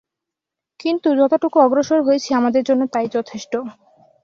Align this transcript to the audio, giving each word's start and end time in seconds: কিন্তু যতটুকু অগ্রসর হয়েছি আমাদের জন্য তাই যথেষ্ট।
কিন্তু 0.79 1.07
যতটুকু 1.19 1.57
অগ্রসর 1.59 1.99
হয়েছি 2.03 2.29
আমাদের 2.33 2.63
জন্য 2.63 2.81
তাই 2.93 3.07
যথেষ্ট। 3.09 3.53